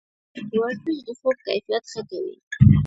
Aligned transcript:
ورزش 0.59 0.97
د 1.07 1.09
خوب 1.19 1.35
کیفیت 1.45 1.83
ښه 1.91 2.01
کوي. 2.09 2.35